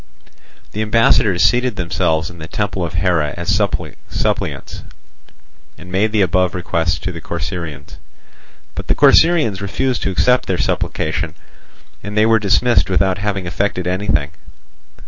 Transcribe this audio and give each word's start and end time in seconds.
The 0.71 0.81
ambassadors 0.81 1.43
seated 1.43 1.75
themselves 1.75 2.31
in 2.31 2.39
the 2.39 2.47
temple 2.47 2.83
of 2.83 2.95
Hera 2.95 3.35
as 3.37 3.49
suppliants, 3.53 4.83
and 5.77 5.91
made 5.91 6.11
the 6.11 6.23
above 6.23 6.55
requests 6.55 6.97
to 6.97 7.11
the 7.11 7.21
Corcyraeans. 7.21 7.97
But 8.73 8.87
the 8.87 8.95
Corcyraeans 8.95 9.61
refused 9.61 10.01
to 10.01 10.09
accept 10.11 10.47
their 10.47 10.57
supplication, 10.57 11.35
and 12.01 12.17
they 12.17 12.25
were 12.25 12.39
dismissed 12.39 12.89
without 12.89 13.19
having 13.19 13.45
effected 13.45 13.85
anything. 13.85 14.31